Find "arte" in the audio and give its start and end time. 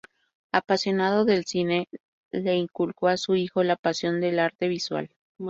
4.39-4.67